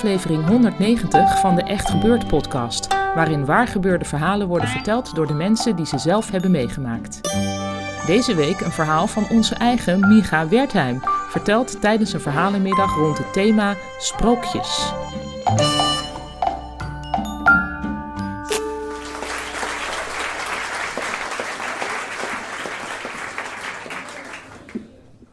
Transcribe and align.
Aflevering 0.00 0.46
190 0.46 1.40
van 1.40 1.54
de 1.54 1.62
Echt 1.62 1.90
Gebeurd 1.90 2.26
podcast, 2.26 2.86
waarin 2.88 3.44
waargebeurde 3.44 4.04
verhalen 4.04 4.46
worden 4.46 4.68
verteld 4.68 5.14
door 5.14 5.26
de 5.26 5.34
mensen 5.34 5.76
die 5.76 5.86
ze 5.86 5.98
zelf 5.98 6.30
hebben 6.30 6.50
meegemaakt. 6.50 7.20
Deze 8.06 8.34
week 8.34 8.60
een 8.60 8.72
verhaal 8.72 9.06
van 9.06 9.26
onze 9.30 9.54
eigen 9.54 10.08
Micha 10.08 10.48
Wertheim, 10.48 11.00
verteld 11.28 11.80
tijdens 11.80 12.12
een 12.12 12.20
verhalenmiddag 12.20 12.96
rond 12.96 13.18
het 13.18 13.32
thema 13.32 13.76
sprookjes. 13.98 14.92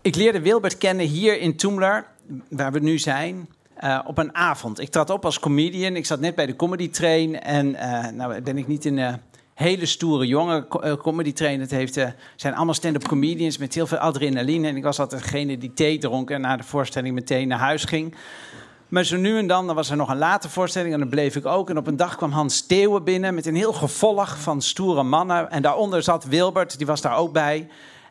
Ik 0.02 0.16
leerde 0.16 0.42
Wilbert 0.42 0.78
kennen 0.78 1.06
hier 1.06 1.40
in 1.40 1.56
Toemler, 1.56 2.06
waar 2.50 2.72
we 2.72 2.80
nu 2.80 2.98
zijn, 2.98 3.48
uh, 3.83 4.00
op 4.06 4.17
een 4.17 4.36
avond. 4.36 4.80
Ik 4.80 4.89
trad 4.89 5.09
op 5.09 5.25
als 5.25 5.39
comedian. 5.39 5.95
Ik 5.95 6.06
zat 6.06 6.20
net 6.20 6.36
bij 6.36 6.45
de 6.45 6.56
comedy 6.56 6.89
train. 6.89 7.42
En 7.42 7.67
uh, 7.67 8.08
nou 8.08 8.42
ben 8.42 8.58
ik 8.58 8.67
niet 8.67 8.86
een 8.86 9.20
hele 9.53 9.86
stoere 9.86 10.28
jonge 10.28 10.67
comedy 11.02 11.33
train. 11.33 11.59
Het 11.59 11.72
heeft, 11.72 12.00
zijn 12.36 12.55
allemaal 12.55 12.73
stand-up 12.73 13.08
comedians 13.08 13.58
met 13.58 13.73
heel 13.73 13.88
veel 13.88 13.98
adrenaline. 13.98 14.67
En 14.67 14.75
ik 14.75 14.83
was 14.83 15.00
altijd 15.00 15.22
degene 15.22 15.58
die 15.58 15.73
thee 15.73 15.98
dronk 15.98 16.30
en 16.30 16.42
na 16.42 16.58
de 16.58 16.64
voorstelling 16.64 17.16
meteen 17.16 17.48
naar 17.48 17.59
huis 17.59 17.83
ging. 17.83 18.16
Maar 18.88 19.03
zo 19.03 19.17
nu 19.17 19.38
en 19.38 19.48
dan, 19.48 19.66
dan 19.66 19.75
was 19.75 19.89
er 19.89 19.98
nog 19.98 20.09
een 20.09 20.17
late 20.17 20.50
voorstelling 20.50 20.94
en 20.94 21.00
dan 21.00 21.09
bleef 21.09 21.36
ik 21.36 21.45
ook. 21.45 21.70
En 21.70 21.78
op 21.78 21.88
een 21.88 21.95
dag 21.95 22.16
kwam 22.16 22.31
Hans 22.31 22.55
Steeuwen 22.55 23.03
binnen 23.03 23.33
met 23.33 23.45
een 23.45 23.55
heel 23.55 23.73
gevolg 23.73 24.39
van 24.39 24.61
stoere 24.61 25.03
mannen. 25.03 25.52
En 25.52 25.61
daaronder 25.61 26.03
zat 26.03 26.23
Wilbert, 26.23 26.78
die 26.78 26.88
was 26.88 27.02
daar 27.02 27.17
ook 27.17 27.33
bij. 27.33 27.67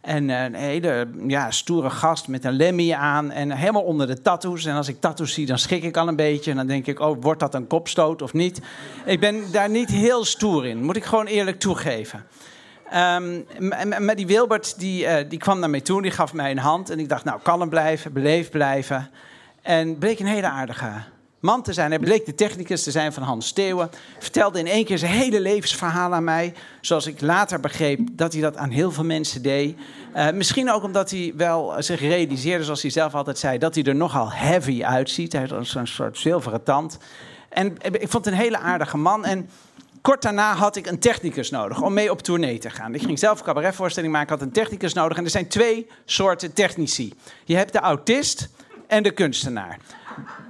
En 0.07 0.29
een 0.29 0.55
hele 0.55 1.09
ja, 1.27 1.51
stoere 1.51 1.91
gast 1.91 2.29
met 2.29 2.45
een 2.45 2.53
lemmy 2.53 2.93
aan 2.93 3.31
en 3.31 3.51
helemaal 3.51 3.83
onder 3.83 4.07
de 4.07 4.23
tattoos. 4.23 4.65
En 4.65 4.77
als 4.77 4.89
ik 4.89 5.01
tattoos 5.01 5.33
zie, 5.33 5.47
dan 5.47 5.59
schrik 5.59 5.83
ik 5.83 5.97
al 5.97 6.09
een 6.09 6.17
beetje. 6.17 6.51
En 6.51 6.57
dan 6.57 6.67
denk 6.67 6.87
ik, 6.87 7.01
oh, 7.01 7.17
wordt 7.21 7.41
dat 7.41 7.55
een 7.55 7.67
kopstoot 7.67 8.23
of 8.23 8.33
niet? 8.33 8.61
Ik 9.05 9.21
ben 9.21 9.53
daar 9.53 9.71
niet 9.71 9.91
heel 9.91 10.25
stoer 10.25 10.67
in, 10.67 10.85
moet 10.85 10.97
ik 10.97 11.05
gewoon 11.05 11.27
eerlijk 11.27 11.59
toegeven. 11.59 12.25
Um, 12.95 13.47
maar 14.05 14.17
die 14.17 14.27
Wilbert, 14.27 14.79
die, 14.79 15.05
uh, 15.05 15.15
die 15.29 15.39
kwam 15.39 15.59
naar 15.59 15.71
mij 15.71 15.81
toe, 15.81 16.03
die 16.03 16.11
gaf 16.11 16.33
mij 16.33 16.51
een 16.51 16.59
hand. 16.59 16.91
En 16.91 16.99
ik 16.99 17.09
dacht, 17.09 17.25
nou, 17.25 17.41
kalm 17.43 17.69
blijven, 17.69 18.13
beleefd 18.13 18.51
blijven. 18.51 19.11
En 19.63 19.99
bleek 19.99 20.19
een 20.19 20.27
hele 20.27 20.49
aardige 20.49 20.91
man 21.41 21.63
te 21.63 21.73
zijn. 21.73 21.91
Hij 21.91 21.99
bleek 21.99 22.27
de 22.27 22.35
technicus 22.35 22.83
te 22.83 22.91
zijn 22.91 23.13
van 23.13 23.23
Hans 23.23 23.47
Steeuwen. 23.47 23.91
Vertelde 24.19 24.59
in 24.59 24.67
één 24.67 24.85
keer 24.85 24.99
zijn 24.99 25.13
hele 25.13 25.41
levensverhaal 25.41 26.15
aan 26.15 26.25
mij. 26.25 26.55
Zoals 26.81 27.07
ik 27.07 27.21
later 27.21 27.61
begreep 27.61 28.01
dat 28.13 28.33
hij 28.33 28.43
dat 28.43 28.57
aan 28.57 28.71
heel 28.71 28.93
veel 28.93 29.05
mensen 29.05 29.43
deed. 29.43 29.77
Uh, 30.17 30.31
misschien 30.31 30.71
ook 30.71 30.83
omdat 30.83 31.11
hij 31.11 31.33
wel 31.37 31.75
zich 31.79 32.01
realiseerde, 32.01 32.65
zoals 32.65 32.83
hij 32.83 32.91
zelf 32.91 33.15
altijd 33.15 33.39
zei, 33.39 33.59
dat 33.59 33.75
hij 33.75 33.85
er 33.85 33.95
nogal 33.95 34.33
heavy 34.33 34.85
uitziet. 34.85 35.33
Hij 35.33 35.47
had 35.51 35.67
zo'n 35.67 35.87
soort 35.87 36.19
zilveren 36.19 36.63
tand. 36.63 36.99
En 37.49 37.77
ik 37.83 38.09
vond 38.09 38.25
het 38.25 38.35
een 38.35 38.41
hele 38.41 38.59
aardige 38.59 38.97
man. 38.97 39.25
En 39.25 39.49
kort 40.01 40.23
daarna 40.23 40.55
had 40.55 40.77
ik 40.77 40.87
een 40.87 40.99
technicus 40.99 41.51
nodig 41.51 41.83
om 41.83 41.93
mee 41.93 42.11
op 42.11 42.23
tournee 42.23 42.59
te 42.59 42.71
gaan. 42.71 42.95
Ik 42.95 43.03
ging 43.03 43.19
zelf 43.19 43.39
een 43.39 43.45
cabaretvoorstelling 43.45 44.13
maken, 44.13 44.29
had 44.29 44.43
een 44.43 44.53
technicus 44.53 44.93
nodig. 44.93 45.17
En 45.19 45.25
er 45.25 45.31
zijn 45.31 45.49
twee 45.49 45.87
soorten 46.05 46.53
technici. 46.53 47.13
Je 47.45 47.57
hebt 47.57 47.73
de 47.73 47.81
autist 47.81 48.49
en 48.87 49.03
de 49.03 49.11
kunstenaar 49.11 49.79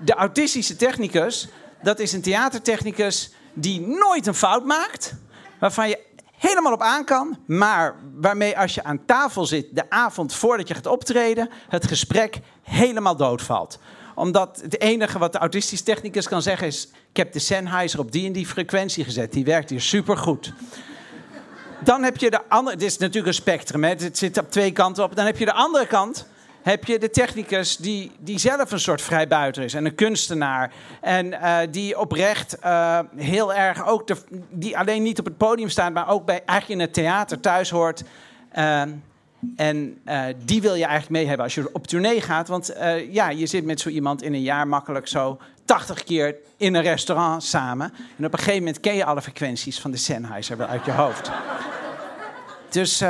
de 0.04 0.15
autistische 0.15 0.77
technicus, 0.77 1.49
dat 1.82 1.99
is 1.99 2.12
een 2.12 2.22
theatertechnicus 2.22 3.31
die 3.54 3.81
nooit 3.81 4.27
een 4.27 4.34
fout 4.34 4.65
maakt. 4.65 5.15
Waarvan 5.60 5.88
je 5.88 5.99
helemaal 6.38 6.72
op 6.72 6.82
aan 6.82 7.04
kan, 7.04 7.38
maar 7.47 7.94
waarmee 8.15 8.59
als 8.59 8.75
je 8.75 8.84
aan 8.84 9.05
tafel 9.05 9.47
zit 9.47 9.66
de 9.72 9.91
avond 9.91 10.34
voordat 10.34 10.69
je 10.69 10.75
gaat 10.75 10.87
optreden, 10.87 11.50
het 11.69 11.87
gesprek 11.87 12.41
helemaal 12.62 13.16
doodvalt 13.16 13.78
omdat 14.16 14.60
het 14.62 14.81
enige 14.81 15.19
wat 15.19 15.32
de 15.32 15.38
autistische 15.38 15.84
technicus 15.84 16.28
kan 16.28 16.43
zeggen 16.43 16.66
is: 16.66 16.88
Ik 17.10 17.16
heb 17.16 17.32
de 17.32 17.38
Sennheiser 17.38 17.99
op 17.99 18.12
die 18.12 18.26
en 18.26 18.32
die 18.32 18.47
frequentie 18.47 19.05
gezet. 19.05 19.32
Die 19.32 19.44
werkt 19.44 19.71
hier 19.71 19.81
supergoed. 19.81 20.53
Dan 21.84 22.03
heb 22.03 22.16
je 22.16 22.31
de 22.31 22.49
andere. 22.49 22.76
Dit 22.76 22.88
is 22.88 22.99
natuurlijk 22.99 23.26
een 23.26 23.34
spectrum, 23.34 23.84
hè? 23.84 23.91
het 23.91 24.19
zit 24.19 24.38
op 24.38 24.50
twee 24.50 24.72
kanten 24.72 25.05
op. 25.05 25.16
Dan 25.16 25.26
heb 25.26 25.38
je 25.38 25.44
de 25.44 25.53
andere 25.53 25.87
kant 25.87 26.26
heb 26.66 26.84
je 26.84 26.99
de 26.99 27.10
technicus 27.10 27.77
die, 27.77 28.10
die 28.19 28.38
zelf 28.38 28.71
een 28.71 28.81
soort 28.81 29.03
vrijbuiter 29.03 29.62
is 29.62 29.75
en 29.75 29.84
een 29.84 29.94
kunstenaar. 29.94 30.72
En 31.00 31.27
uh, 31.27 31.59
die 31.71 31.99
oprecht 31.99 32.56
uh, 32.65 32.99
heel 33.16 33.54
erg 33.54 33.87
ook, 33.87 34.06
de, 34.06 34.16
die 34.50 34.78
alleen 34.78 35.03
niet 35.03 35.19
op 35.19 35.25
het 35.25 35.37
podium 35.37 35.69
staat, 35.69 35.93
maar 35.93 36.09
ook 36.09 36.25
bij, 36.25 36.43
eigenlijk 36.44 36.81
in 36.81 36.87
het 36.87 36.94
theater 36.94 37.41
thuis 37.41 37.71
hoort. 37.71 38.05
Uh, 38.59 38.82
en 39.56 39.99
die 40.44 40.60
wil 40.60 40.75
je 40.75 40.84
eigenlijk 40.84 41.10
mee 41.10 41.26
hebben 41.26 41.44
als 41.44 41.55
je 41.55 41.69
op 41.72 41.87
tournee 41.87 42.21
gaat. 42.21 42.49
Want 42.49 42.75
ja, 43.10 43.28
je 43.28 43.47
zit 43.47 43.65
met 43.65 43.81
zo 43.81 43.88
iemand 43.88 44.22
in 44.22 44.34
een 44.34 44.43
jaar 44.43 44.69
makkelijk 44.69 45.09
zo 45.09 45.38
80 45.65 46.05
keer 46.05 46.37
in 46.56 46.75
een 46.75 46.82
restaurant 46.82 47.43
samen. 47.43 47.93
En 48.19 48.25
op 48.25 48.32
een 48.32 48.38
gegeven 48.38 48.59
moment 48.59 48.81
ken 48.81 48.94
je 48.94 49.05
alle 49.05 49.22
frequenties 49.22 49.81
van 49.81 49.91
de 49.91 49.97
Sennheiser 49.97 50.56
wel 50.56 50.66
uit 50.66 50.84
je 50.84 50.93
hoofd. 50.93 51.31
Dus 52.69 53.03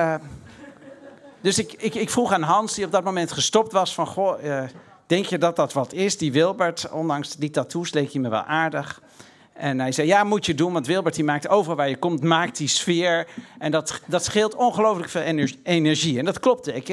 dus 1.46 1.58
ik, 1.58 1.72
ik, 1.72 1.94
ik, 1.94 2.10
vroeg 2.10 2.32
aan 2.32 2.42
Hans, 2.42 2.74
die 2.74 2.84
op 2.84 2.92
dat 2.92 3.04
moment 3.04 3.32
gestopt 3.32 3.72
was, 3.72 3.94
van... 3.94 4.06
Goh, 4.06 4.44
uh, 4.44 4.62
denk 5.06 5.26
je 5.26 5.38
dat 5.38 5.56
dat 5.56 5.72
wat 5.72 5.92
is? 5.92 6.18
Die 6.18 6.32
Wilbert, 6.32 6.90
ondanks 6.90 7.36
die 7.36 7.50
tattoos, 7.50 7.92
leek 7.92 8.12
hij 8.12 8.20
me 8.20 8.28
wel 8.28 8.42
aardig. 8.42 9.02
En 9.52 9.80
hij 9.80 9.92
zei, 9.92 10.06
ja, 10.06 10.24
moet 10.24 10.46
je 10.46 10.54
doen, 10.54 10.72
want 10.72 10.86
Wilbert 10.86 11.14
die 11.14 11.24
maakt 11.24 11.48
overal 11.48 11.76
waar 11.76 11.88
je 11.88 11.96
komt, 11.96 12.22
maakt 12.22 12.56
die 12.56 12.68
sfeer. 12.68 13.26
En 13.58 13.70
dat, 13.70 14.00
dat 14.06 14.24
scheelt 14.24 14.54
ongelooflijk 14.54 15.08
veel 15.08 15.22
energie. 15.62 16.18
En 16.18 16.24
dat 16.24 16.40
klopte. 16.40 16.74
Ik, 16.74 16.88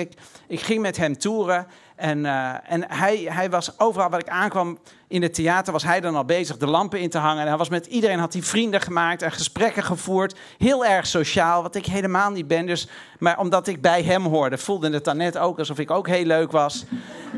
ik 0.47 0.59
ging 0.59 0.81
met 0.81 0.97
hem 0.97 1.17
toeren 1.17 1.67
en, 1.95 2.17
uh, 2.17 2.71
en 2.71 2.85
hij, 2.87 3.17
hij 3.17 3.49
was 3.49 3.79
overal 3.79 4.09
waar 4.09 4.19
ik 4.19 4.29
aankwam 4.29 4.77
in 5.07 5.21
het 5.21 5.33
theater, 5.33 5.73
was 5.73 5.83
hij 5.83 6.01
dan 6.01 6.15
al 6.15 6.25
bezig 6.25 6.57
de 6.57 6.67
lampen 6.67 6.99
in 6.99 7.09
te 7.09 7.17
hangen. 7.17 7.41
En 7.41 7.47
hij 7.47 7.57
was 7.57 7.69
met 7.69 7.85
iedereen, 7.85 8.19
had 8.19 8.33
hij 8.33 8.41
vrienden 8.41 8.81
gemaakt 8.81 9.21
en 9.21 9.31
gesprekken 9.31 9.83
gevoerd. 9.83 10.39
Heel 10.57 10.85
erg 10.85 11.07
sociaal, 11.07 11.61
wat 11.61 11.75
ik 11.75 11.85
helemaal 11.85 12.31
niet 12.31 12.47
ben. 12.47 12.65
Dus, 12.65 12.87
maar 13.19 13.39
omdat 13.39 13.67
ik 13.67 13.81
bij 13.81 14.03
hem 14.03 14.25
hoorde, 14.25 14.57
voelde 14.57 14.89
het 14.89 15.03
dan 15.03 15.17
net 15.17 15.37
ook 15.37 15.59
alsof 15.59 15.79
ik 15.79 15.91
ook 15.91 16.07
heel 16.07 16.25
leuk 16.25 16.51
was. 16.51 16.85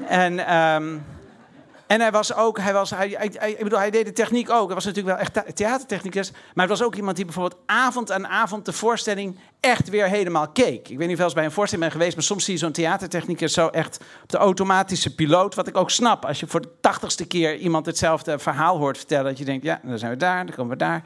En... 0.07 0.55
Um, 0.55 1.05
en 1.87 2.01
hij 2.01 2.11
was 2.11 2.33
ook, 2.33 2.59
hij, 2.59 2.73
was, 2.73 2.89
hij, 2.89 3.09
ik 3.57 3.63
bedoel, 3.63 3.79
hij 3.79 3.89
deed 3.89 4.05
de 4.05 4.13
techniek 4.13 4.49
ook. 4.49 4.65
Hij 4.65 4.75
was 4.75 4.85
natuurlijk 4.85 5.17
wel 5.17 5.25
echt 5.25 5.55
theatertechnicus. 5.55 6.31
Maar 6.31 6.67
het 6.67 6.77
was 6.77 6.87
ook 6.87 6.95
iemand 6.95 7.15
die 7.15 7.25
bijvoorbeeld 7.25 7.61
avond 7.65 8.11
aan 8.11 8.27
avond 8.27 8.65
de 8.65 8.73
voorstelling 8.73 9.39
echt 9.59 9.89
weer 9.89 10.07
helemaal 10.07 10.47
keek. 10.47 10.89
Ik 10.89 10.97
weet 10.97 11.07
niet 11.07 11.17
of 11.17 11.23
eens 11.23 11.33
bij 11.33 11.45
een 11.45 11.51
voorstelling 11.51 11.89
ben 11.89 11.99
geweest, 11.99 12.15
maar 12.15 12.25
soms 12.25 12.43
zie 12.43 12.53
je 12.53 12.59
zo'n 12.59 12.71
theatertechnicus 12.71 13.53
zo 13.53 13.67
echt 13.67 13.99
op 14.23 14.29
de 14.29 14.37
automatische 14.37 15.15
piloot. 15.15 15.55
Wat 15.55 15.67
ik 15.67 15.77
ook 15.77 15.91
snap. 15.91 16.25
Als 16.25 16.39
je 16.39 16.47
voor 16.47 16.61
de 16.61 16.71
tachtigste 16.81 17.25
keer 17.27 17.57
iemand 17.57 17.85
hetzelfde 17.85 18.39
verhaal 18.39 18.77
hoort 18.77 18.97
vertellen, 18.97 19.25
dat 19.25 19.37
je 19.37 19.45
denkt, 19.45 19.63
ja, 19.63 19.79
dan 19.83 19.97
zijn 19.99 20.11
we 20.11 20.17
daar, 20.17 20.45
dan 20.45 20.55
komen 20.55 20.71
we 20.71 20.77
daar. 20.77 21.03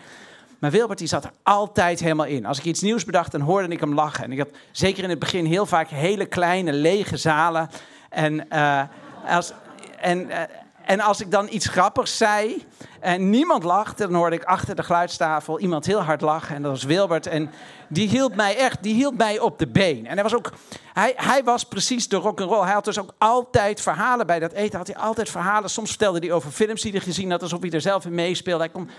Maar 0.60 0.72
Wilbert 0.72 1.00
die 1.00 1.08
zat 1.08 1.24
er 1.24 1.32
altijd 1.44 2.00
helemaal 2.00 2.26
in. 2.26 2.46
Als 2.46 2.58
ik 2.58 2.64
iets 2.64 2.82
nieuws 2.82 3.06
bedacht, 3.06 3.32
dan 3.32 3.42
hoorde 3.42 3.68
ik 3.68 3.80
hem 3.80 3.94
lachen. 3.94 4.24
En 4.24 4.32
ik 4.32 4.38
had 4.38 4.50
zeker 4.72 5.04
in 5.04 5.10
het 5.10 5.20
begin 5.20 5.46
heel 5.46 5.66
vaak 5.66 5.90
hele 5.90 6.26
kleine, 6.26 6.74
lege 6.74 7.18
zalen. 7.18 7.70
En, 8.10 8.46
uh, 8.54 8.82
als, 9.28 9.54
en, 10.00 10.28
uh, 10.28 10.42
en 10.90 11.00
als 11.00 11.22
ik 11.22 11.32
dan 11.32 11.48
iets 11.50 11.68
grappigs 11.68 12.18
zei 12.18 12.66
en 13.00 13.30
niemand 13.30 13.64
lachte, 13.64 14.08
dan 14.08 14.16
hoorde 14.16 14.36
ik 14.36 14.44
achter 14.44 14.76
de 14.76 14.84
geluidstafel 14.84 15.60
iemand 15.60 15.86
heel 15.86 16.02
hard 16.02 16.22
lachen. 16.22 16.56
En 16.56 16.62
dat 16.62 16.72
was 16.72 16.84
Wilbert. 16.84 17.28
En 17.28 17.52
die 17.88 18.08
hield 18.08 18.36
mij 18.36 18.58
echt, 18.58 18.84
die 18.84 18.94
hield 18.94 19.18
mij 19.18 19.40
op 19.40 19.60
de 19.60 19.68
been. 19.68 20.08
En 20.08 20.14
hij 20.14 20.24
was 20.24 20.36
ook, 20.36 20.52
hij, 20.94 21.14
hij 21.16 21.44
was 21.44 21.64
precies 21.64 22.08
de 22.08 22.16
rock'n'roll. 22.16 22.64
Hij 22.64 22.74
had 22.74 22.86
dus 22.86 23.00
ook 23.00 23.14
altijd 23.18 23.82
verhalen 23.82 24.28
bij 24.28 24.40
dat 24.40 24.52
eten. 24.52 24.78
Had 24.78 24.88
hij 24.88 24.98
altijd 24.98 25.30
verhalen. 25.30 25.70
Soms 25.70 25.90
vertelde 25.90 26.20
hij 26.20 26.32
over 26.32 26.52
films 26.52 26.82
die 26.82 26.92
hij 26.92 27.02
gezien 27.02 27.32
had, 27.32 27.42
alsof 27.42 27.62
hij 27.62 27.72
er 27.72 27.82
zelf 27.82 28.06
in 28.06 28.16
meespeelde. 28.16 28.64
Hij 28.64 28.72
kon 28.72 28.90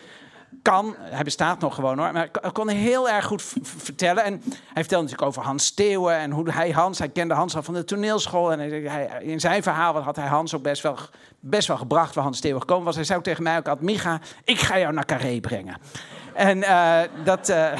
kan. 0.63 0.95
Hij 0.99 1.25
bestaat 1.25 1.61
nog 1.61 1.75
gewoon 1.75 1.99
hoor. 1.99 2.13
Maar 2.13 2.29
hij 2.41 2.51
kon 2.53 2.69
heel 2.69 3.09
erg 3.09 3.25
goed 3.25 3.43
vertellen. 3.63 4.25
En 4.25 4.43
hij 4.45 4.83
vertelde 4.83 5.05
natuurlijk 5.05 5.23
over 5.23 5.43
Hans 5.43 5.67
Steeuwen. 5.67 6.17
En 6.17 6.31
hoe 6.31 6.51
hij 6.51 6.71
Hans, 6.71 6.99
hij 6.99 7.09
kende 7.09 7.35
Hans 7.35 7.57
al 7.57 7.63
van 7.63 7.75
de 7.75 7.85
toneelschool. 7.85 8.53
En 8.53 8.59
hij, 8.59 9.11
in 9.21 9.41
zijn 9.41 9.63
verhaal 9.63 10.03
had 10.03 10.17
hij 10.17 10.27
Hans 10.27 10.55
ook 10.55 10.63
best 10.63 10.83
wel, 10.83 10.97
best 11.41 11.69
wel 11.69 11.77
gebracht 11.77 12.15
waar 12.15 12.25
Hans 12.25 12.39
Steeuwen 12.39 12.61
gekomen 12.61 12.85
was. 12.85 12.95
Hij 12.95 13.05
zei 13.05 13.19
ook 13.19 13.25
tegen 13.25 13.43
mij 13.43 13.59
ook 13.65 13.81
Micha, 13.81 14.21
ik 14.45 14.59
ga 14.59 14.79
jou 14.79 14.93
naar 14.93 15.07
Carré 15.07 15.41
brengen. 15.41 15.77
En 16.35 16.59
uh, 16.59 17.01
dat... 17.25 17.49
Uh, 17.49 17.73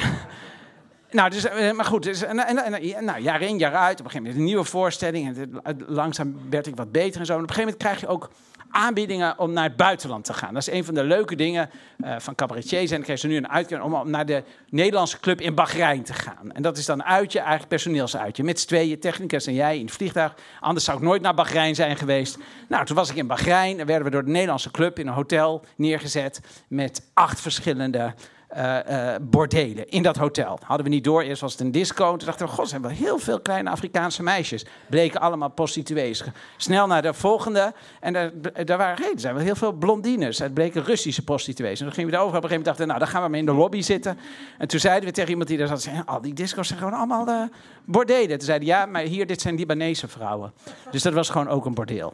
nou, 1.11 1.29
dus, 1.29 1.43
maar 1.73 1.85
goed, 1.85 2.03
dus, 2.03 2.21
en, 2.21 2.39
en, 2.39 3.05
nou, 3.05 3.21
jaar 3.21 3.41
in, 3.41 3.57
jaar 3.57 3.75
uit. 3.75 3.99
Op 3.99 4.05
een 4.05 4.11
gegeven 4.11 4.21
moment 4.21 4.35
een 4.35 4.43
nieuwe 4.43 4.63
voorstelling. 4.63 5.37
En 5.63 5.83
langzaam 5.87 6.35
werd 6.49 6.67
ik 6.67 6.75
wat 6.75 6.91
beter 6.91 7.19
en 7.19 7.25
zo. 7.25 7.33
En 7.33 7.43
op 7.43 7.49
een 7.49 7.55
gegeven 7.55 7.77
moment 7.77 7.83
krijg 7.83 7.99
je 7.99 8.07
ook 8.07 8.29
aanbiedingen 8.71 9.39
om 9.39 9.53
naar 9.53 9.63
het 9.63 9.75
buitenland 9.75 10.25
te 10.25 10.33
gaan. 10.33 10.53
Dat 10.53 10.67
is 10.67 10.73
een 10.73 10.85
van 10.85 10.93
de 10.93 11.03
leuke 11.03 11.35
dingen 11.35 11.69
uh, 11.97 12.15
van 12.19 12.35
cabaretiers. 12.35 12.89
En 12.89 12.95
dan 12.95 13.03
krijg 13.03 13.21
je 13.21 13.27
nu 13.27 13.37
een 13.37 13.49
uitkering 13.49 13.93
om, 13.93 14.09
naar 14.09 14.25
de 14.25 14.43
Nederlandse 14.69 15.19
club 15.19 15.41
in 15.41 15.55
Bahrein 15.55 16.03
te 16.03 16.13
gaan. 16.13 16.51
En 16.51 16.61
dat 16.61 16.77
is 16.77 16.85
dan 16.85 17.03
uitje, 17.03 17.39
eigenlijk 17.39 17.69
personeelsuitje. 17.69 18.43
Met 18.43 18.59
z'n 18.59 18.67
tweeën, 18.67 18.99
technicus 18.99 19.47
en 19.47 19.53
jij 19.53 19.77
in 19.77 19.85
het 19.85 19.93
vliegtuig. 19.93 20.35
Anders 20.59 20.85
zou 20.85 20.97
ik 20.97 21.03
nooit 21.03 21.21
naar 21.21 21.33
Bahrein 21.33 21.75
zijn 21.75 21.97
geweest. 21.97 22.37
Nou, 22.67 22.85
toen 22.85 22.95
was 22.95 23.09
ik 23.09 23.15
in 23.15 23.27
Bahrein 23.27 23.79
en 23.79 23.85
werden 23.85 24.05
we 24.05 24.11
door 24.11 24.25
de 24.25 24.31
Nederlandse 24.31 24.71
club 24.71 24.99
in 24.99 25.07
een 25.07 25.13
hotel 25.13 25.65
neergezet. 25.75 26.41
Met 26.67 27.09
acht 27.13 27.41
verschillende 27.41 28.13
uh, 28.57 29.15
bordelen 29.21 29.89
in 29.89 30.03
dat 30.03 30.15
hotel. 30.15 30.59
Hadden 30.63 30.85
we 30.85 30.91
niet 30.91 31.03
door. 31.03 31.21
Eerst 31.21 31.41
was 31.41 31.51
het 31.51 31.61
een 31.61 31.71
disco. 31.71 32.15
Toen 32.15 32.25
dachten 32.25 32.45
we, 32.45 32.51
god, 32.51 32.69
zijn 32.69 32.81
wel 32.81 32.91
heel 32.91 33.17
veel 33.17 33.39
kleine 33.39 33.69
Afrikaanse 33.69 34.23
meisjes. 34.23 34.65
Bleken 34.89 35.21
allemaal 35.21 35.49
prostituees. 35.49 36.23
Snel 36.57 36.87
naar 36.87 37.01
de 37.01 37.13
volgende. 37.13 37.73
En 37.99 38.13
daar, 38.13 38.31
daar 38.65 38.77
waren, 38.77 39.03
hey, 39.03 39.13
zijn 39.15 39.33
wel 39.33 39.43
heel 39.43 39.55
veel 39.55 39.71
blondines. 39.71 40.39
Het 40.39 40.53
bleken 40.53 40.83
Russische 40.83 41.23
prostituees. 41.23 41.79
En 41.79 41.85
toen 41.85 41.93
gingen 41.93 42.09
we 42.09 42.15
daarover. 42.15 42.37
Op 42.37 42.43
een 42.43 42.49
gegeven 42.49 42.71
moment 42.71 42.77
dachten 42.79 42.87
nou, 42.87 42.99
dan 42.99 43.07
gaan 43.07 43.23
we 43.23 43.29
maar 43.29 43.39
in 43.39 43.45
de 43.45 43.61
lobby 43.61 43.81
zitten. 43.81 44.17
En 44.57 44.67
toen 44.67 44.79
zeiden 44.79 45.09
we 45.09 45.15
tegen 45.15 45.29
iemand 45.29 45.47
die 45.47 45.57
daar 45.57 45.67
zat, 45.67 45.89
al 46.05 46.21
die 46.21 46.33
disco's 46.33 46.67
zijn 46.67 46.79
gewoon 46.79 46.93
allemaal 46.93 47.27
uh, 47.27 47.43
bordelen. 47.85 48.37
Toen 48.37 48.47
zeiden 48.47 48.67
ja, 48.67 48.85
maar 48.85 49.01
hier, 49.01 49.27
dit 49.27 49.41
zijn 49.41 49.55
Libanese 49.55 50.07
vrouwen. 50.07 50.53
Dus 50.91 51.01
dat 51.01 51.13
was 51.13 51.29
gewoon 51.29 51.47
ook 51.47 51.65
een 51.65 51.73
bordeel. 51.73 52.13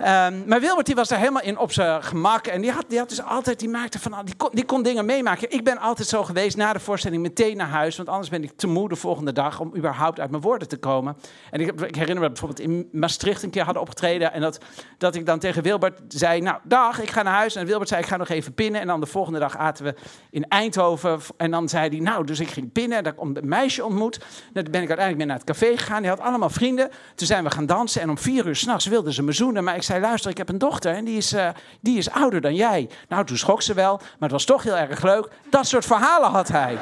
Um, 0.00 0.42
maar 0.46 0.60
Wilbert 0.60 0.86
die 0.86 0.94
was 0.94 1.08
daar 1.08 1.18
helemaal 1.18 1.42
in 1.42 1.58
op 1.58 1.72
zijn 1.72 2.02
gemak. 2.02 2.46
En 2.46 2.60
die 2.60 2.70
had, 2.70 2.84
die 2.88 2.98
had 2.98 3.08
dus 3.08 3.22
altijd, 3.22 3.58
die 3.58 3.68
maakte 3.68 3.98
van, 3.98 4.14
die 4.24 4.34
kon, 4.36 4.48
die 4.52 4.64
kon 4.64 4.82
dingen 4.82 5.04
meemaken. 5.04 5.50
Ik 5.50 5.64
ben 5.64 5.78
altijd 5.78 6.08
zo 6.08 6.22
geweest 6.22 6.56
na 6.56 6.72
de 6.72 6.80
voorstelling 6.80 7.22
meteen 7.22 7.56
naar 7.56 7.68
huis. 7.68 7.96
Want 7.96 8.08
anders 8.08 8.28
ben 8.28 8.42
ik 8.42 8.52
te 8.56 8.66
moe 8.66 8.88
de 8.88 8.96
volgende 8.96 9.32
dag 9.32 9.60
om 9.60 9.76
überhaupt 9.76 10.20
uit 10.20 10.30
mijn 10.30 10.42
woorden 10.42 10.68
te 10.68 10.76
komen. 10.76 11.16
En 11.50 11.60
ik, 11.60 11.80
ik 11.80 11.94
herinner 11.94 12.22
me 12.22 12.26
bijvoorbeeld 12.28 12.60
in 12.60 12.88
Maastricht 12.92 13.42
een 13.42 13.50
keer 13.50 13.64
hadden 13.64 13.82
opgetreden. 13.82 14.32
En 14.32 14.40
dat, 14.40 14.58
dat 14.98 15.14
ik 15.14 15.26
dan 15.26 15.38
tegen 15.38 15.62
Wilbert 15.62 16.00
zei, 16.08 16.40
nou 16.40 16.58
dag, 16.62 17.00
ik 17.00 17.10
ga 17.10 17.22
naar 17.22 17.34
huis. 17.34 17.54
En 17.54 17.66
Wilbert 17.66 17.88
zei, 17.88 18.00
ik 18.00 18.08
ga 18.08 18.16
nog 18.16 18.28
even 18.28 18.54
pinnen. 18.54 18.80
En 18.80 18.86
dan 18.86 19.00
de 19.00 19.06
volgende 19.06 19.38
dag 19.38 19.56
aten 19.56 19.84
we 19.84 19.94
in 20.30 20.48
Eindhoven. 20.48 21.20
En 21.36 21.50
dan 21.50 21.68
zei 21.68 21.88
hij, 21.88 21.98
nou, 21.98 22.24
dus 22.24 22.40
ik 22.40 22.48
ging 22.48 22.72
pinnen. 22.72 22.98
En 22.98 23.04
ik 23.04 23.20
een 23.20 23.38
meisje 23.42 23.84
ontmoet. 23.84 24.18
Dan 24.52 24.64
ben 24.70 24.82
ik 24.82 24.88
uiteindelijk 24.88 25.16
mee 25.16 25.26
naar 25.26 25.36
het 25.36 25.46
café 25.46 25.76
gegaan. 25.76 26.00
Die 26.00 26.10
had 26.10 26.20
allemaal 26.20 26.50
vrienden. 26.50 26.90
Toen 27.14 27.26
zijn 27.26 27.44
we 27.44 27.50
gaan 27.50 27.66
dansen. 27.66 28.00
En 28.00 28.10
om 28.10 28.18
vier 28.18 28.46
uur 28.46 28.56
s'nachts 28.56 28.86
wilden 28.86 29.12
ze 29.12 29.22
me 29.22 29.32
zoenen. 29.32 29.64
Maar 29.64 29.76
ik 29.76 29.82
zei, 29.90 30.02
luister, 30.02 30.30
ik 30.30 30.38
heb 30.38 30.48
een 30.48 30.58
dochter 30.58 30.94
en 30.94 31.04
die 31.04 31.16
is, 31.16 31.32
uh, 31.32 31.48
die 31.80 31.98
is 31.98 32.10
ouder 32.10 32.40
dan 32.40 32.54
jij. 32.54 32.88
Nou, 33.08 33.24
toen 33.24 33.36
schrok 33.36 33.62
ze 33.62 33.74
wel, 33.74 33.96
maar 33.96 34.06
het 34.18 34.30
was 34.30 34.44
toch 34.44 34.62
heel 34.62 34.76
erg 34.76 35.02
leuk. 35.02 35.28
Dat 35.50 35.66
soort 35.66 35.84
verhalen 35.84 36.30
had 36.30 36.48
hij. 36.48 36.78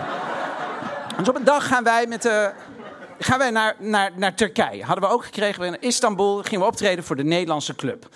dus 1.19 1.28
op 1.28 1.37
een 1.37 1.44
dag 1.44 1.66
gaan 1.66 1.84
wij 1.84 2.06
met 2.06 2.22
de... 2.22 2.52
Gaan 3.20 3.38
wij 3.38 3.50
naar, 3.50 3.75
naar, 3.78 4.10
naar 4.14 4.34
Turkije. 4.34 4.84
Hadden 4.84 5.08
we 5.08 5.14
ook 5.14 5.25
gekregen. 5.25 5.64
In 5.64 5.81
Istanbul 5.81 6.43
gingen 6.43 6.60
we 6.60 6.66
optreden 6.66 7.05
voor 7.05 7.16
de 7.16 7.25
Nederlandse 7.25 7.75
club. 7.75 8.08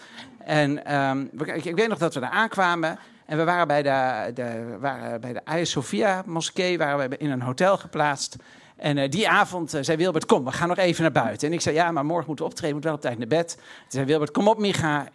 En 0.45 0.95
um, 0.97 1.31
ik, 1.39 1.65
ik 1.65 1.77
weet 1.77 1.89
nog 1.89 1.99
dat 1.99 2.15
we 2.15 2.21
daar 2.21 2.31
aankwamen. 2.31 2.99
En 3.27 3.39
we 3.39 3.45
waren 3.45 3.67
bij 3.67 3.83
de, 3.83 4.31
de, 4.35 4.77
waren 4.81 5.21
bij 5.21 5.33
de 5.33 5.41
Hagia 5.45 5.65
Sophia 5.65 6.23
moskee 6.27 6.79
waren 6.79 7.09
we 7.09 7.17
in 7.17 7.31
een 7.31 7.43
hotel 7.43 7.79
geplaatst. 7.79 8.37
En 8.83 8.97
uh, 8.97 9.09
die 9.09 9.29
avond 9.29 9.75
uh, 9.75 9.83
zei 9.83 9.99
Wilbert, 9.99 10.27
kom, 10.27 10.45
we 10.45 10.53
gaan 10.53 10.69
nog 10.69 10.77
even 10.77 11.03
naar 11.03 11.13
buiten. 11.13 11.49
En 11.49 11.55
ik 11.55 11.61
zei, 11.61 11.75
ja, 11.75 11.91
maar 11.91 12.05
morgen 12.05 12.27
moeten 12.27 12.45
we 12.45 12.51
optreden, 12.51 12.75
moet 12.77 12.85
wel 12.85 12.95
op 12.95 13.01
tijd 13.01 13.19
naar 13.19 13.27
bed. 13.27 13.55
Toen 13.57 13.65
zei 13.89 14.05
Wilbert, 14.05 14.31
kom 14.31 14.49
op 14.49 14.59
Micha, 14.59 15.09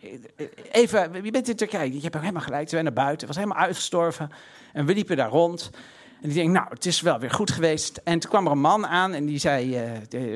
even, 0.71 1.11
wie 1.11 1.31
bent 1.31 1.49
in 1.49 1.55
Turkije? 1.55 1.93
Je 1.93 2.01
hebt 2.01 2.19
helemaal 2.19 2.41
gelijk, 2.41 2.67
toen 2.67 2.83
naar 2.83 2.93
buiten, 2.93 3.27
het 3.27 3.35
was 3.35 3.43
helemaal 3.43 3.65
uitgestorven. 3.65 4.31
En 4.73 4.85
we 4.85 4.93
liepen 4.93 5.17
daar 5.17 5.29
rond. 5.29 5.69
En 6.21 6.29
die 6.29 6.33
denk, 6.33 6.49
nou, 6.49 6.67
het 6.69 6.85
is 6.85 7.01
wel 7.01 7.19
weer 7.19 7.31
goed 7.31 7.51
geweest. 7.51 8.01
En 8.03 8.19
toen 8.19 8.29
kwam 8.29 8.45
er 8.45 8.51
een 8.51 8.59
man 8.59 8.87
aan 8.87 9.13
en 9.13 9.25
die 9.25 9.39
zei, 9.39 9.75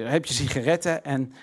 heb 0.06 0.26
je 0.26 0.34
sigaretten? 0.34 1.06
En 1.06 1.34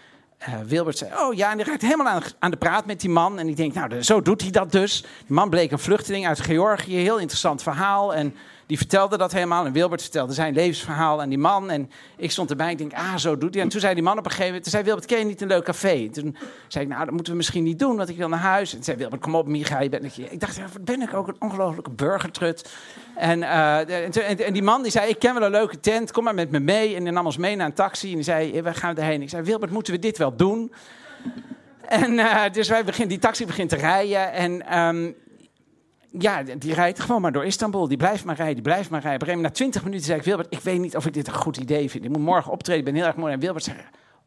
Wilbert 0.66 0.98
zei, 0.98 1.10
oh 1.18 1.34
ja, 1.34 1.50
en 1.50 1.56
die 1.56 1.66
raakt 1.66 1.82
helemaal 1.82 2.06
aan, 2.06 2.22
aan, 2.38 2.50
de 2.50 2.56
praat 2.56 2.86
met 2.86 3.00
die 3.00 3.10
man. 3.10 3.38
En 3.38 3.48
ik 3.48 3.56
denk, 3.56 3.74
nou, 3.74 4.02
zo 4.02 4.22
doet 4.22 4.40
hij 4.40 4.50
dat 4.50 4.72
dus. 4.72 5.00
Die 5.00 5.34
man 5.34 5.50
bleek 5.50 5.70
een 5.70 5.78
vluchteling 5.78 6.26
uit 6.26 6.40
Georgië, 6.40 6.96
heel 6.96 7.18
interessant 7.18 7.62
verhaal. 7.62 8.14
En 8.14 8.34
die 8.68 8.76
vertelde 8.76 9.16
dat 9.16 9.32
helemaal. 9.32 9.66
En 9.66 9.72
Wilbert 9.72 10.02
vertelde 10.02 10.32
zijn 10.32 10.54
levensverhaal 10.54 11.20
aan 11.20 11.28
die 11.28 11.38
man. 11.38 11.70
En 11.70 11.90
ik 12.16 12.30
stond 12.30 12.50
erbij 12.50 12.66
en 12.66 12.72
ik 12.72 12.78
denk, 12.78 12.92
ah, 12.92 13.16
zo 13.16 13.38
doet 13.38 13.54
hij. 13.54 13.62
En 13.62 13.68
toen 13.68 13.80
zei 13.80 13.94
die 13.94 14.02
man 14.02 14.18
op 14.18 14.24
een 14.24 14.30
gegeven 14.30 14.46
moment, 14.46 14.62
toen 14.62 14.72
zei 14.72 14.84
Wilbert, 14.84 15.06
ken 15.06 15.18
je 15.18 15.24
niet 15.24 15.40
een 15.40 15.48
leuk 15.48 15.64
café? 15.64 15.88
En 15.88 16.10
toen 16.10 16.36
zei 16.68 16.84
ik, 16.84 16.90
nou, 16.90 17.04
dat 17.04 17.14
moeten 17.14 17.32
we 17.32 17.38
misschien 17.38 17.64
niet 17.64 17.78
doen, 17.78 17.96
want 17.96 18.08
ik 18.08 18.16
wil 18.16 18.28
naar 18.28 18.38
huis. 18.38 18.74
En 18.74 18.84
zei 18.84 18.96
Wilbert, 18.96 19.22
kom 19.22 19.34
op, 19.34 19.46
Micha, 19.46 19.80
je 19.80 19.88
bent 19.88 20.18
Ik 20.18 20.40
dacht, 20.40 20.56
ja, 20.56 20.64
ben 20.80 21.02
ik 21.02 21.14
ook 21.14 21.28
een 21.28 21.36
ongelofelijke 21.38 21.90
burgertrut. 21.90 22.72
En, 23.16 23.38
uh, 23.38 24.46
en, 24.46 24.52
die 24.52 24.62
man 24.62 24.82
die 24.82 24.90
zei, 24.90 25.08
ik 25.08 25.18
ken 25.18 25.34
wel 25.34 25.42
een 25.42 25.50
leuke 25.50 25.80
tent, 25.80 26.12
kom 26.12 26.24
maar 26.24 26.34
met 26.34 26.50
me 26.50 26.60
mee. 26.60 26.94
En 26.94 27.04
die 27.04 27.12
nam 27.12 27.26
ons 27.26 27.36
mee 27.36 27.56
naar 27.56 27.66
een 27.66 27.72
taxi 27.72 28.08
en 28.08 28.14
die 28.14 28.24
zei, 28.24 28.62
we 28.62 28.74
gaan 28.74 28.96
erheen. 28.96 29.22
Ik 29.22 29.28
zei, 29.28 29.42
Wilbert, 29.42 29.72
moeten 29.72 29.92
we 29.92 29.98
dit 29.98 30.18
wel 30.18 30.36
doen? 30.36 30.72
En 31.86 32.12
uh, 32.12 32.42
dus 32.52 32.68
wij 32.68 32.84
begin, 32.84 33.08
die 33.08 33.18
taxi 33.18 33.46
begint 33.46 33.68
te 33.68 33.76
rijden. 33.76 34.32
En 34.32 34.78
um, 34.78 35.14
ja, 36.18 36.42
die 36.42 36.74
rijdt 36.74 37.00
gewoon 37.00 37.20
maar 37.20 37.32
door 37.32 37.44
Istanbul. 37.44 37.88
Die 37.88 37.96
blijft 37.96 38.24
maar 38.24 38.36
rijden, 38.36 38.54
die 38.54 38.62
blijft 38.62 38.90
maar 38.90 39.00
rijden. 39.00 39.34
Op 39.34 39.40
na 39.40 39.50
twintig 39.50 39.84
minuten 39.84 40.06
zei 40.06 40.18
ik, 40.18 40.24
Wilbert, 40.24 40.46
ik 40.50 40.60
weet 40.60 40.80
niet 40.80 40.96
of 40.96 41.06
ik 41.06 41.12
dit 41.12 41.26
een 41.26 41.34
goed 41.34 41.56
idee 41.56 41.90
vind. 41.90 42.04
Ik 42.04 42.10
moet 42.10 42.22
morgen 42.22 42.52
optreden, 42.52 42.78
ik 42.78 42.84
ben 42.84 42.94
heel 42.94 43.06
erg 43.06 43.16
mooi. 43.16 43.32
En 43.32 43.40
Wilbert 43.40 43.64
zei, 43.64 43.76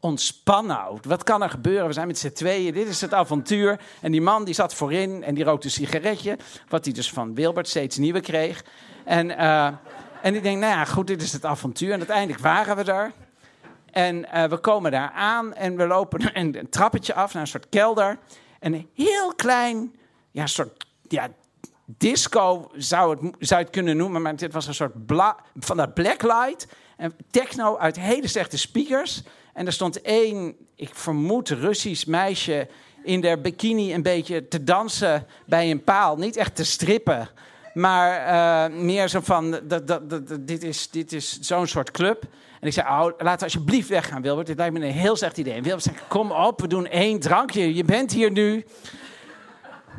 ontspan 0.00 0.66
nou. 0.66 0.98
Wat 1.02 1.22
kan 1.22 1.42
er 1.42 1.50
gebeuren? 1.50 1.86
We 1.86 1.92
zijn 1.92 2.06
met 2.06 2.18
z'n 2.18 2.32
tweeën, 2.32 2.74
dit 2.74 2.88
is 2.88 3.00
het 3.00 3.14
avontuur. 3.14 3.80
En 4.00 4.12
die 4.12 4.20
man 4.20 4.44
die 4.44 4.54
zat 4.54 4.74
voorin 4.74 5.22
en 5.24 5.34
die 5.34 5.44
rookte 5.44 5.66
een 5.66 5.72
sigaretje. 5.72 6.36
Wat 6.68 6.84
hij 6.84 6.94
dus 6.94 7.10
van 7.10 7.34
Wilbert 7.34 7.68
steeds 7.68 7.96
nieuwe 7.96 8.20
kreeg. 8.20 8.64
En, 9.04 9.30
uh, 9.30 9.66
en 10.22 10.34
ik 10.34 10.42
denk, 10.42 10.58
nou 10.58 10.72
ja, 10.72 10.84
goed, 10.84 11.06
dit 11.06 11.22
is 11.22 11.32
het 11.32 11.44
avontuur. 11.44 11.92
En 11.92 11.98
uiteindelijk 11.98 12.40
waren 12.40 12.76
we 12.76 12.84
daar. 12.84 13.12
En 13.90 14.16
uh, 14.34 14.44
we 14.44 14.58
komen 14.58 14.90
daar 14.90 15.10
aan 15.10 15.54
en 15.54 15.76
we 15.76 15.86
lopen 15.86 16.30
een, 16.38 16.58
een 16.58 16.68
trappetje 16.68 17.14
af 17.14 17.32
naar 17.32 17.42
een 17.42 17.48
soort 17.48 17.68
kelder. 17.68 18.18
En 18.58 18.74
een 18.74 18.88
heel 18.94 19.34
klein, 19.34 19.94
ja, 20.30 20.46
soort 20.46 20.86
ja, 21.08 21.28
disco 21.84 22.70
zou 22.76 23.10
het, 23.10 23.36
zou 23.38 23.62
het 23.62 23.70
kunnen 23.70 23.96
noemen, 23.96 24.22
maar 24.22 24.36
dit 24.36 24.52
was 24.52 24.66
een 24.66 24.74
soort 24.74 24.94
van 25.58 25.76
dat 25.76 25.94
blacklight. 25.94 26.66
En 26.96 27.14
techno 27.30 27.76
uit 27.76 28.00
hele 28.00 28.26
slechte 28.26 28.58
speakers. 28.58 29.22
En 29.52 29.66
er 29.66 29.72
stond 29.72 30.00
één, 30.00 30.56
ik 30.76 30.90
vermoed, 30.92 31.48
Russisch 31.48 32.06
meisje 32.06 32.68
in 33.04 33.20
der 33.20 33.40
bikini 33.40 33.94
een 33.94 34.02
beetje 34.02 34.48
te 34.48 34.64
dansen 34.64 35.26
bij 35.46 35.70
een 35.70 35.84
paal. 35.84 36.16
Niet 36.16 36.36
echt 36.36 36.56
te 36.56 36.64
strippen, 36.64 37.28
maar 37.74 38.70
uh, 38.70 38.76
meer 38.78 39.08
zo 39.08 39.20
van, 39.20 39.50
dat, 39.50 39.86
dat, 39.86 40.10
dat, 40.10 40.22
dit 40.40 40.62
is, 40.62 40.90
dit 40.90 41.12
is 41.12 41.38
zo'n 41.40 41.66
soort 41.66 41.90
club. 41.90 42.22
En 42.60 42.68
ik 42.68 42.72
zei, 42.72 42.86
oh, 42.88 43.06
we 43.18 43.38
alsjeblieft 43.38 43.88
weggaan, 43.88 44.22
Wilbert. 44.22 44.46
Dit 44.46 44.56
lijkt 44.56 44.74
me 44.74 44.86
een 44.86 44.92
heel 44.92 45.16
slecht 45.16 45.36
idee. 45.36 45.54
En 45.54 45.62
Wilbert 45.62 45.84
zei, 45.84 45.96
kom 46.08 46.32
op, 46.32 46.60
we 46.60 46.66
doen 46.66 46.86
één 46.86 47.20
drankje. 47.20 47.74
Je 47.74 47.84
bent 47.84 48.12
hier 48.12 48.30
nu. 48.30 48.64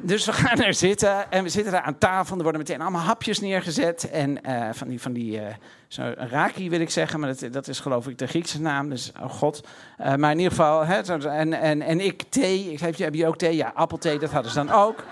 Dus 0.02 0.26
we 0.26 0.34
gaan 0.34 0.62
er 0.62 0.74
zitten 0.74 1.32
en 1.32 1.44
we 1.44 1.50
zitten 1.50 1.72
daar 1.72 1.82
aan 1.82 1.98
tafel. 1.98 2.36
Er 2.38 2.44
worden 2.44 2.62
meteen 2.62 2.82
allemaal 2.82 3.02
hapjes 3.02 3.40
neergezet. 3.40 4.10
En 4.10 4.40
uh, 4.48 4.70
van 4.72 4.88
die, 4.88 5.02
van 5.02 5.14
die 5.14 5.40
uh, 5.40 5.48
zo 5.88 6.14
raki 6.18 6.70
wil 6.70 6.80
ik 6.80 6.90
zeggen, 6.90 7.20
maar 7.20 7.36
dat, 7.36 7.54
dat 7.54 7.68
is 7.68 7.80
geloof 7.80 8.08
ik 8.08 8.18
de 8.18 8.28
Griekse 8.28 8.62
naam. 8.62 8.90
Dus, 8.90 9.12
oh 9.22 9.30
god. 9.30 9.68
Uh, 10.00 10.16
maar 10.16 10.32
in 10.32 10.38
ieder 10.38 10.52
geval, 10.52 10.86
hè, 10.86 11.02
en, 11.30 11.54
en, 11.54 11.82
en 11.82 12.00
ik 12.00 12.24
thee. 12.30 12.72
Ik 12.72 12.80
zei, 12.80 12.94
heb 12.98 13.14
je 13.14 13.28
ook 13.28 13.38
thee? 13.38 13.56
Ja, 13.56 13.72
appelthee, 13.76 14.20
dat 14.20 14.32
hadden 14.32 14.52
ze 14.52 14.58
dan 14.58 14.72
ook. 14.72 15.04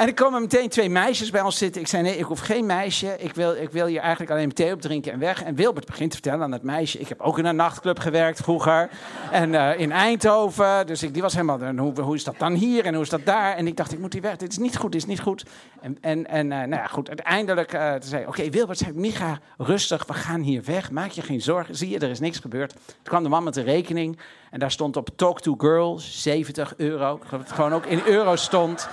En 0.00 0.06
er 0.06 0.14
komen 0.14 0.40
meteen 0.40 0.68
twee 0.68 0.90
meisjes 0.90 1.30
bij 1.30 1.40
ons 1.40 1.58
zitten. 1.58 1.80
Ik 1.80 1.86
zei, 1.86 2.02
nee, 2.02 2.16
ik 2.16 2.24
hoef 2.24 2.40
geen 2.40 2.66
meisje. 2.66 3.16
Ik 3.18 3.34
wil, 3.34 3.54
ik 3.54 3.70
wil 3.70 3.86
hier 3.86 4.00
eigenlijk 4.00 4.30
alleen 4.30 4.52
thee 4.52 4.72
op 4.72 4.80
drinken 4.80 5.12
en 5.12 5.18
weg. 5.18 5.42
En 5.42 5.54
Wilbert 5.54 5.86
begint 5.86 6.10
te 6.10 6.16
vertellen 6.16 6.44
aan 6.44 6.50
dat 6.50 6.62
meisje. 6.62 6.98
Ik 6.98 7.08
heb 7.08 7.20
ook 7.20 7.38
in 7.38 7.44
een 7.44 7.56
nachtclub 7.56 7.98
gewerkt 7.98 8.40
vroeger. 8.40 8.90
En 9.30 9.52
uh, 9.52 9.78
in 9.78 9.92
Eindhoven. 9.92 10.86
Dus 10.86 11.02
ik, 11.02 11.12
die 11.12 11.22
was 11.22 11.32
helemaal, 11.32 11.58
hoe, 11.76 12.00
hoe 12.00 12.14
is 12.14 12.24
dat 12.24 12.34
dan 12.38 12.52
hier 12.52 12.84
en 12.84 12.94
hoe 12.94 13.02
is 13.02 13.08
dat 13.08 13.24
daar? 13.24 13.56
En 13.56 13.66
ik 13.66 13.76
dacht, 13.76 13.92
ik 13.92 13.98
moet 13.98 14.12
die 14.12 14.20
weg. 14.20 14.36
Dit 14.36 14.50
is 14.50 14.58
niet 14.58 14.76
goed, 14.76 14.92
dit 14.92 15.00
is 15.00 15.06
niet 15.06 15.20
goed. 15.20 15.44
En, 15.80 15.98
en, 16.00 16.26
en 16.26 16.46
uh, 16.46 16.58
nou 16.58 16.70
ja, 16.70 16.86
goed. 16.86 17.08
Uiteindelijk 17.08 17.74
uh, 17.74 17.94
zei 17.98 18.26
oké, 18.26 18.50
Wilbert 18.50 18.78
zei, 18.78 18.92
Micha, 18.92 19.38
rustig. 19.58 20.06
We 20.06 20.14
gaan 20.14 20.40
hier 20.40 20.62
weg. 20.64 20.90
Maak 20.90 21.10
je 21.10 21.22
geen 21.22 21.40
zorgen. 21.40 21.76
Zie 21.76 21.88
je, 21.88 21.98
er 21.98 22.10
is 22.10 22.20
niks 22.20 22.38
gebeurd. 22.38 22.72
Toen 22.72 23.02
kwam 23.02 23.22
de 23.22 23.28
man 23.28 23.44
met 23.44 23.54
de 23.54 23.62
rekening. 23.62 24.18
En 24.50 24.58
daar 24.58 24.70
stond 24.70 24.96
op 24.96 25.08
Talk 25.16 25.40
to 25.40 25.54
Girl 25.58 25.98
70 25.98 26.74
euro. 26.76 27.20
Dat 27.30 27.40
het 27.40 27.52
gewoon 27.52 27.72
ook 27.72 27.86
in 27.86 28.00
euro 28.06 28.36
stond 28.36 28.88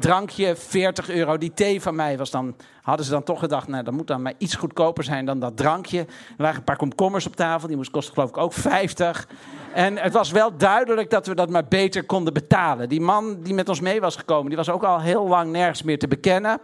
drankje 0.00 0.56
40 0.56 1.10
euro. 1.10 1.38
Die 1.38 1.54
thee 1.54 1.82
van 1.82 1.94
mij 1.94 2.18
was 2.18 2.30
dan, 2.30 2.56
hadden 2.82 3.06
ze 3.06 3.12
dan 3.12 3.22
toch 3.22 3.38
gedacht, 3.38 3.68
nou, 3.68 3.84
dat 3.84 3.94
moet 3.94 4.06
dan 4.06 4.22
maar 4.22 4.34
iets 4.38 4.54
goedkoper 4.54 5.04
zijn 5.04 5.26
dan 5.26 5.38
dat 5.38 5.56
drankje. 5.56 5.98
Er 5.98 6.06
lagen 6.36 6.58
een 6.58 6.64
paar 6.64 6.76
komkommers 6.76 7.26
op 7.26 7.36
tafel, 7.36 7.68
die 7.68 7.76
moest 7.76 7.90
kosten 7.90 8.14
geloof 8.14 8.28
ik 8.28 8.36
ook 8.36 8.52
50. 8.52 9.28
En 9.74 9.96
het 9.98 10.12
was 10.12 10.30
wel 10.30 10.56
duidelijk 10.56 11.10
dat 11.10 11.26
we 11.26 11.34
dat 11.34 11.50
maar 11.50 11.68
beter 11.68 12.04
konden 12.04 12.32
betalen. 12.32 12.88
Die 12.88 13.00
man 13.00 13.42
die 13.42 13.54
met 13.54 13.68
ons 13.68 13.80
mee 13.80 14.00
was 14.00 14.16
gekomen, 14.16 14.48
die 14.48 14.56
was 14.56 14.70
ook 14.70 14.84
al 14.84 15.00
heel 15.00 15.28
lang 15.28 15.52
nergens 15.52 15.82
meer 15.82 15.98
te 15.98 16.08
bekennen. 16.08 16.60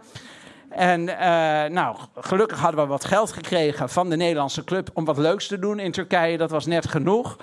En 0.69 1.01
uh, 1.01 1.15
nou, 1.75 1.95
gelukkig 2.15 2.59
hadden 2.59 2.81
we 2.81 2.87
wat 2.87 3.05
geld 3.05 3.31
gekregen 3.31 3.89
van 3.89 4.09
de 4.09 4.15
Nederlandse 4.15 4.63
club 4.63 4.89
om 4.93 5.05
wat 5.05 5.17
leuks 5.17 5.47
te 5.47 5.59
doen 5.59 5.79
in 5.79 5.91
Turkije. 5.91 6.37
Dat 6.37 6.49
was 6.49 6.65
net 6.65 6.87
genoeg. 6.89 7.37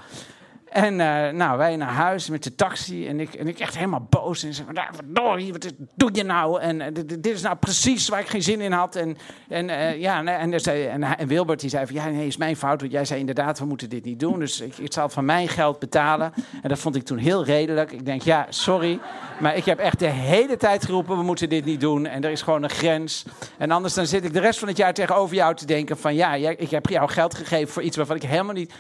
En 0.71 0.93
uh, 0.93 1.29
nou, 1.29 1.59
wij 1.59 1.77
naar 1.77 1.93
huis 1.93 2.29
met 2.29 2.43
de 2.43 2.55
taxi. 2.55 3.07
En 3.07 3.21
ik, 3.21 3.35
en 3.35 3.49
ik 3.49 3.59
echt 3.59 3.75
helemaal 3.77 4.07
boos. 4.11 4.43
En 4.43 4.55
zeg: 4.55 4.67
nou, 4.73 4.89
verdorie, 4.93 5.53
wat 5.53 5.73
doe 5.95 6.11
je 6.13 6.23
nou? 6.23 6.61
En 6.61 6.81
uh, 6.81 6.87
dit, 7.07 7.27
is 7.27 7.43
nou 7.43 7.57
precies 7.57 8.09
waar 8.09 8.21
ik 8.21 8.29
geen 8.29 8.43
zin 8.43 8.61
in 8.61 8.73
had. 8.73 8.97
En, 8.97 9.17
en, 9.49 9.69
uh, 9.69 10.01
ja, 10.01 10.19
en, 10.19 10.53
en, 10.53 11.03
en, 11.19 11.27
Wilbert 11.27 11.61
die 11.61 11.71
zei: 11.71 11.87
van, 11.87 11.95
Ja, 11.95 12.09
nee, 12.09 12.27
is 12.27 12.37
mijn 12.37 12.57
fout. 12.57 12.81
Want 12.81 12.93
jij 12.93 13.05
zei 13.05 13.21
inderdaad, 13.21 13.59
we 13.59 13.65
moeten 13.65 13.89
dit 13.89 14.05
niet 14.05 14.21
doen. 14.21 14.39
Dus 14.39 14.61
ik, 14.61 14.79
ik 14.79 14.93
zal 14.93 15.09
van 15.09 15.25
mijn 15.25 15.49
geld 15.49 15.79
betalen. 15.79 16.33
En 16.63 16.69
dat 16.69 16.79
vond 16.79 16.97
ik 16.97 17.05
toen 17.05 17.19
heel 17.19 17.45
redelijk. 17.45 17.93
Ik 17.93 18.05
denk: 18.05 18.23
Ja, 18.23 18.47
sorry. 18.49 18.99
Maar 19.41 19.57
ik 19.57 19.65
heb 19.65 19.79
echt 19.79 19.99
de 19.99 20.07
hele 20.07 20.57
tijd 20.57 20.85
geroepen: 20.85 21.17
We 21.17 21.23
moeten 21.23 21.49
dit 21.49 21.65
niet 21.65 21.81
doen. 21.81 22.07
En 22.07 22.25
er 22.25 22.31
is 22.31 22.43
gewoon 22.43 22.63
een 22.63 22.71
grens. 22.71 23.25
En 23.59 23.71
anders 23.71 23.95
dan 23.95 24.07
zit 24.07 24.25
ik 24.25 24.33
de 24.33 24.41
rest 24.41 24.59
van 24.59 24.69
het 24.69 24.77
jaar 24.77 24.95
tegenover 24.95 25.37
jou 25.37 25.55
te 25.55 25.67
denken: 25.67 25.99
Van 25.99 26.15
ja, 26.15 26.35
ik 26.35 26.71
heb 26.71 26.87
jou 26.87 27.11
geld 27.11 27.35
gegeven 27.35 27.73
voor 27.73 27.83
iets 27.83 27.97
waarvan 27.97 28.17
ik 28.17 28.23
helemaal 28.23 28.55
niet 28.55 28.73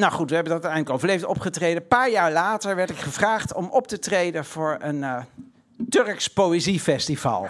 nou 0.00 0.12
goed, 0.12 0.28
we 0.28 0.34
hebben 0.34 0.52
dat 0.52 0.62
uiteindelijk 0.64 0.90
overleefd, 0.90 1.24
opgetreden. 1.24 1.82
Een 1.82 1.88
paar 1.88 2.10
jaar 2.10 2.32
later 2.32 2.76
werd 2.76 2.90
ik 2.90 2.98
gevraagd 2.98 3.54
om 3.54 3.68
op 3.70 3.86
te 3.86 3.98
treden 3.98 4.44
voor 4.44 4.76
een 4.80 4.96
uh, 4.96 5.16
Turks 5.88 6.28
poëziefestival. 6.28 7.48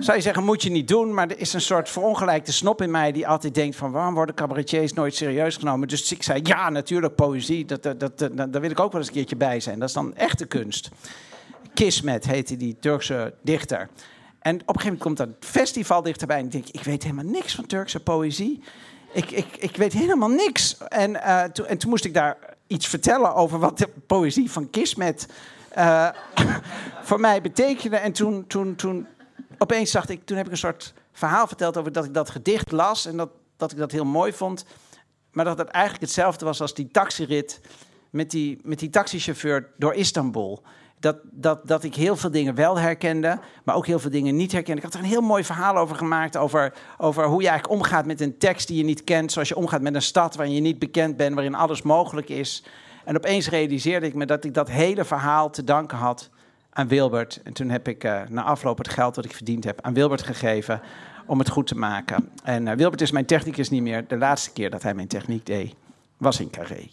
Zou 0.00 0.16
je 0.16 0.22
zeggen, 0.22 0.44
moet 0.44 0.62
je 0.62 0.70
niet 0.70 0.88
doen, 0.88 1.14
maar 1.14 1.28
er 1.28 1.38
is 1.38 1.52
een 1.52 1.60
soort 1.60 1.88
verongelijkte 1.88 2.52
snop 2.52 2.82
in 2.82 2.90
mij 2.90 3.12
die 3.12 3.28
altijd 3.28 3.54
denkt 3.54 3.76
van 3.76 3.90
waarom 3.90 4.14
worden 4.14 4.34
cabaretiers 4.34 4.92
nooit 4.92 5.14
serieus 5.14 5.56
genomen? 5.56 5.88
Dus 5.88 6.12
ik 6.12 6.22
zei, 6.22 6.40
ja, 6.42 6.70
natuurlijk, 6.70 7.14
poëzie, 7.14 7.64
dat, 7.64 7.82
dat, 7.82 8.00
dat, 8.00 8.18
dat, 8.18 8.36
daar 8.36 8.60
wil 8.60 8.70
ik 8.70 8.80
ook 8.80 8.92
wel 8.92 9.00
eens 9.00 9.10
een 9.10 9.16
keertje 9.16 9.36
bij 9.36 9.60
zijn. 9.60 9.78
Dat 9.78 9.88
is 9.88 9.94
dan 9.94 10.16
echte 10.16 10.46
kunst. 10.46 10.88
Kismet 11.74 12.26
heette 12.26 12.56
die 12.56 12.76
Turkse 12.80 13.34
dichter. 13.42 13.88
En 14.40 14.54
op 14.54 14.60
een 14.60 14.80
gegeven 14.80 14.84
moment 14.84 15.02
komt 15.02 15.16
dat 15.16 15.28
festival 15.40 16.02
dichterbij 16.02 16.38
en 16.38 16.44
ik 16.44 16.52
denk, 16.52 16.68
ik 16.68 16.82
weet 16.82 17.02
helemaal 17.02 17.24
niks 17.24 17.54
van 17.54 17.66
Turkse 17.66 18.00
poëzie 18.00 18.62
ik, 19.16 19.30
ik, 19.30 19.56
ik 19.56 19.76
weet 19.76 19.92
helemaal 19.92 20.28
niks. 20.28 20.78
En, 20.78 21.12
to, 21.52 21.64
en 21.64 21.78
toen 21.78 21.90
moest 21.90 22.04
ik 22.04 22.14
daar 22.14 22.36
iets 22.66 22.86
vertellen 22.86 23.34
over 23.34 23.58
wat 23.58 23.78
de 23.78 23.88
poëzie 24.06 24.50
van 24.50 24.70
Kismet 24.70 25.26
uh, 25.78 26.08
voor 27.08 27.20
mij 27.20 27.40
betekende. 27.40 27.96
En 27.96 28.12
toen, 28.12 28.46
toen, 28.46 28.74
toen 28.74 29.06
opeens 29.58 29.92
dacht 29.92 30.08
ik, 30.08 30.24
toen 30.24 30.36
heb 30.36 30.46
ik 30.46 30.52
een 30.52 30.58
soort 30.58 30.94
verhaal 31.12 31.46
verteld 31.46 31.76
over 31.76 31.92
dat 31.92 32.04
ik 32.04 32.14
dat 32.14 32.30
gedicht 32.30 32.72
las 32.72 33.06
en 33.06 33.16
dat, 33.16 33.30
dat 33.56 33.72
ik 33.72 33.78
dat 33.78 33.92
heel 33.92 34.04
mooi 34.04 34.32
vond. 34.32 34.64
Maar 35.32 35.44
dat 35.44 35.58
het 35.58 35.68
eigenlijk 35.68 36.04
hetzelfde 36.04 36.44
was 36.44 36.60
als 36.60 36.74
die 36.74 36.88
taxirit 36.90 37.60
met 38.10 38.30
die, 38.30 38.60
met 38.62 38.78
die 38.78 38.90
taxichauffeur 38.90 39.70
door 39.76 39.94
Istanbul 39.94 40.62
dat, 41.00 41.16
dat, 41.30 41.68
dat 41.68 41.84
ik 41.84 41.94
heel 41.94 42.16
veel 42.16 42.30
dingen 42.30 42.54
wel 42.54 42.78
herkende, 42.78 43.38
maar 43.64 43.74
ook 43.74 43.86
heel 43.86 43.98
veel 43.98 44.10
dingen 44.10 44.36
niet 44.36 44.52
herkende. 44.52 44.78
Ik 44.78 44.84
had 44.84 44.94
er 44.94 45.00
een 45.00 45.06
heel 45.06 45.20
mooi 45.20 45.44
verhaal 45.44 45.76
over 45.76 45.96
gemaakt, 45.96 46.36
over, 46.36 46.72
over 46.98 47.26
hoe 47.26 47.42
je 47.42 47.48
eigenlijk 47.48 47.80
omgaat 47.80 48.06
met 48.06 48.20
een 48.20 48.38
tekst 48.38 48.68
die 48.68 48.76
je 48.76 48.84
niet 48.84 49.04
kent, 49.04 49.32
zoals 49.32 49.48
je 49.48 49.56
omgaat 49.56 49.80
met 49.80 49.94
een 49.94 50.02
stad 50.02 50.34
waarin 50.34 50.54
je 50.54 50.60
niet 50.60 50.78
bekend 50.78 51.16
bent, 51.16 51.34
waarin 51.34 51.54
alles 51.54 51.82
mogelijk 51.82 52.28
is. 52.28 52.64
En 53.04 53.16
opeens 53.16 53.48
realiseerde 53.48 54.06
ik 54.06 54.14
me 54.14 54.26
dat 54.26 54.44
ik 54.44 54.54
dat 54.54 54.70
hele 54.70 55.04
verhaal 55.04 55.50
te 55.50 55.64
danken 55.64 55.98
had 55.98 56.30
aan 56.70 56.88
Wilbert. 56.88 57.40
En 57.44 57.52
toen 57.52 57.68
heb 57.68 57.88
ik 57.88 58.04
uh, 58.04 58.20
na 58.28 58.42
afloop 58.42 58.78
het 58.78 58.88
geld 58.88 59.14
dat 59.14 59.24
ik 59.24 59.34
verdiend 59.34 59.64
heb 59.64 59.80
aan 59.80 59.94
Wilbert 59.94 60.22
gegeven 60.22 60.80
om 61.26 61.38
het 61.38 61.48
goed 61.48 61.66
te 61.66 61.76
maken. 61.76 62.30
En 62.44 62.66
uh, 62.66 62.72
Wilbert 62.72 63.00
is 63.00 63.10
mijn 63.10 63.26
technicus 63.26 63.70
niet 63.70 63.82
meer. 63.82 64.06
De 64.08 64.16
laatste 64.16 64.52
keer 64.52 64.70
dat 64.70 64.82
hij 64.82 64.94
mijn 64.94 65.08
techniek 65.08 65.46
deed, 65.46 65.74
was 66.16 66.40
in 66.40 66.50
Carré. 66.50 66.88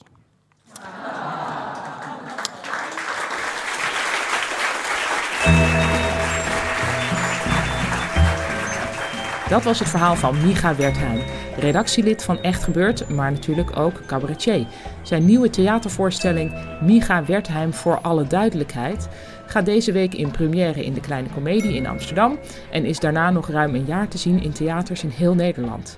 Dat 9.54 9.64
was 9.64 9.80
het 9.80 9.90
verhaal 9.90 10.16
van 10.16 10.46
Micha 10.46 10.76
Wertheim, 10.76 11.22
redactielid 11.58 12.24
van 12.24 12.42
Echt 12.42 12.64
Gebeurd, 12.64 13.10
maar 13.10 13.32
natuurlijk 13.32 13.78
ook 13.78 14.06
cabaretier. 14.06 14.66
Zijn 15.02 15.26
nieuwe 15.26 15.50
theatervoorstelling 15.50 16.54
Micha 16.82 17.26
Wertheim 17.26 17.74
voor 17.74 18.00
alle 18.02 18.28
duidelijkheid 18.28 19.10
gaat 19.46 19.66
deze 19.66 19.92
week 19.92 20.14
in 20.14 20.32
première 20.32 20.86
in 20.86 20.94
de 20.94 21.00
Kleine 21.00 21.30
Comedie 21.34 21.76
in 21.76 21.88
Amsterdam 21.88 22.40
en 22.72 22.86
is 22.86 23.00
daarna 23.00 23.30
nog 23.32 23.50
ruim 23.50 23.76
een 23.76 23.86
jaar 23.86 24.08
te 24.08 24.18
zien 24.18 24.44
in 24.44 24.52
theaters 24.52 25.04
in 25.04 25.10
heel 25.10 25.36
Nederland. 25.36 25.98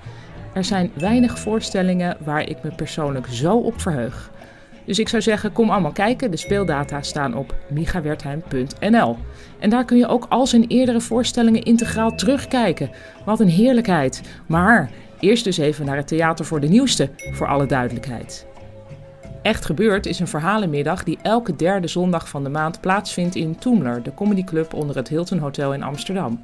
Er 0.54 0.64
zijn 0.64 0.92
weinig 0.94 1.40
voorstellingen 1.40 2.18
waar 2.24 2.50
ik 2.50 2.64
me 2.64 2.76
persoonlijk 2.76 3.28
zo 3.30 3.58
op 3.58 3.82
verheug. 3.82 4.32
Dus 4.86 5.00
ik 5.00 5.10
zou 5.10 5.22
zeggen, 5.22 5.52
kom 5.52 5.70
allemaal 5.70 5.92
kijken. 5.92 6.32
De 6.32 6.38
speeldata 6.38 7.02
staan 7.02 7.36
op 7.36 7.56
migawertheim.nl. 7.70 9.18
En 9.60 9.70
daar 9.70 9.86
kun 9.86 9.98
je 9.98 10.08
ook 10.08 10.26
al 10.30 10.48
zijn 10.48 10.68
eerdere 10.68 11.02
voorstellingen 11.02 11.64
integraal 11.64 12.16
terugkijken. 12.16 12.90
Wat 13.26 13.40
een 13.40 13.50
heerlijkheid. 13.50 14.22
Maar 14.46 14.92
eerst 15.20 15.44
dus 15.44 15.58
even 15.58 15.86
naar 15.86 15.98
het 15.98 16.08
Theater 16.08 16.46
voor 16.46 16.60
de 16.60 16.68
Nieuwste, 16.68 17.10
voor 17.32 17.48
alle 17.48 17.66
duidelijkheid. 17.66 18.46
Echt 19.46 19.66
Gebeurd 19.66 20.06
is 20.06 20.20
een 20.20 20.28
verhalenmiddag 20.28 21.04
die 21.04 21.18
elke 21.22 21.56
derde 21.56 21.88
zondag 21.88 22.30
van 22.30 22.44
de 22.44 22.50
maand 22.50 22.82
plaatsvindt 22.82 23.36
in 23.36 23.58
Toemler, 23.58 24.04
de 24.04 24.14
comedyclub 24.14 24.74
onder 24.74 24.96
het 24.96 25.08
Hilton 25.08 25.38
Hotel 25.38 25.74
in 25.74 25.84
Amsterdam. 25.84 26.42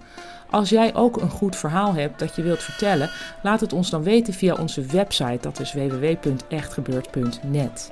Als 0.49 0.69
jij 0.69 0.95
ook 0.95 1.21
een 1.21 1.29
goed 1.29 1.55
verhaal 1.55 1.93
hebt 1.93 2.19
dat 2.19 2.35
je 2.35 2.41
wilt 2.41 2.63
vertellen, 2.63 3.09
laat 3.43 3.59
het 3.59 3.73
ons 3.73 3.89
dan 3.89 4.03
weten 4.03 4.33
via 4.33 4.55
onze 4.55 4.81
website, 4.81 5.37
dat 5.41 5.59
is 5.59 5.73
www.echtgebeurd.net. 5.73 7.91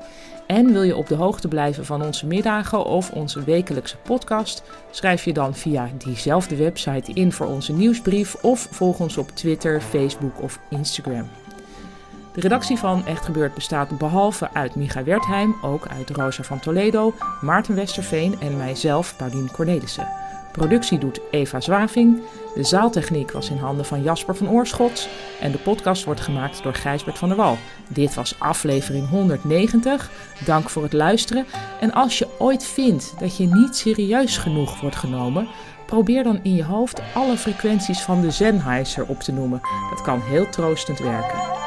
En 0.49 0.71
wil 0.71 0.83
je 0.83 0.95
op 0.95 1.07
de 1.07 1.15
hoogte 1.15 1.47
blijven 1.47 1.85
van 1.85 2.03
onze 2.03 2.25
middagen 2.25 2.85
of 2.85 3.11
onze 3.11 3.43
wekelijkse 3.43 3.97
podcast? 3.97 4.63
Schrijf 4.91 5.23
je 5.25 5.33
dan 5.33 5.55
via 5.55 5.89
diezelfde 5.97 6.55
website 6.55 7.11
in 7.13 7.31
voor 7.31 7.47
onze 7.47 7.73
nieuwsbrief 7.73 8.35
of 8.43 8.67
volg 8.71 8.99
ons 8.99 9.17
op 9.17 9.29
Twitter, 9.29 9.81
Facebook 9.81 10.41
of 10.41 10.59
Instagram. 10.69 11.29
De 12.33 12.41
redactie 12.41 12.77
van 12.77 13.05
Echt 13.05 13.25
Gebeurd 13.25 13.53
bestaat 13.53 13.97
behalve 13.97 14.49
uit 14.53 14.75
Micha 14.75 15.03
Wertheim 15.03 15.55
ook 15.61 15.87
uit 15.87 16.09
Rosa 16.09 16.43
van 16.43 16.59
Toledo, 16.59 17.13
Maarten 17.41 17.75
Westerveen 17.75 18.39
en 18.39 18.57
mijzelf, 18.57 19.17
Paulien 19.17 19.51
Cornelissen. 19.51 20.07
Productie 20.51 20.97
doet 20.97 21.19
Eva 21.31 21.59
Zwaving. 21.59 22.21
De 22.55 22.63
zaaltechniek 22.63 23.31
was 23.31 23.49
in 23.49 23.57
handen 23.57 23.85
van 23.85 24.03
Jasper 24.03 24.35
van 24.35 24.49
Oorschot. 24.49 25.07
En 25.41 25.51
de 25.51 25.57
podcast 25.57 26.03
wordt 26.03 26.21
gemaakt 26.21 26.63
door 26.63 26.73
Gijsbert 26.73 27.17
van 27.17 27.27
der 27.27 27.37
Wal. 27.37 27.57
Dit 27.87 28.13
was 28.13 28.35
aflevering 28.39 29.09
190. 29.09 30.11
Dank 30.45 30.69
voor 30.69 30.83
het 30.83 30.93
luisteren. 30.93 31.45
En 31.79 31.93
als 31.93 32.17
je 32.17 32.27
ooit 32.37 32.63
vindt 32.63 33.13
dat 33.19 33.37
je 33.37 33.45
niet 33.45 33.75
serieus 33.75 34.37
genoeg 34.37 34.81
wordt 34.81 34.95
genomen, 34.95 35.47
probeer 35.85 36.23
dan 36.23 36.39
in 36.43 36.55
je 36.55 36.63
hoofd 36.63 37.01
alle 37.13 37.37
frequenties 37.37 38.01
van 38.01 38.21
de 38.21 38.31
Sennheiser 38.31 39.05
op 39.05 39.19
te 39.19 39.31
noemen. 39.31 39.61
Dat 39.89 40.01
kan 40.01 40.21
heel 40.21 40.49
troostend 40.49 40.99
werken. 40.99 41.58